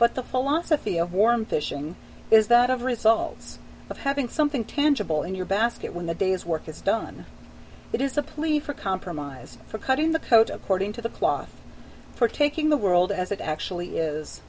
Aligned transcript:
But 0.00 0.16
the 0.16 0.24
philosophy 0.24 0.98
of 0.98 1.14
worm 1.14 1.44
fishing 1.44 1.94
is 2.28 2.48
that 2.48 2.70
of 2.70 2.82
Results, 2.82 3.60
of 3.88 3.98
having 3.98 4.28
something 4.28 4.64
tangible 4.64 5.22
in 5.22 5.36
your 5.36 5.44
basket 5.46 5.94
when 5.94 6.06
the 6.06 6.12
day's 6.14 6.44
work 6.44 6.66
is 6.66 6.80
done. 6.80 7.24
It 7.92 8.00
is 8.00 8.18
a 8.18 8.22
plea 8.24 8.58
for 8.58 8.74
Compromise, 8.74 9.58
for 9.68 9.78
cutting 9.78 10.10
the 10.10 10.18
coat 10.18 10.50
according 10.50 10.92
to 10.94 11.00
the 11.00 11.08
cloth, 11.08 11.54
for 12.16 12.26
taking 12.26 12.68
the 12.68 12.76
world 12.76 13.12
as 13.12 13.30
it 13.30 13.40
actually 13.40 13.96
is. 13.96 14.40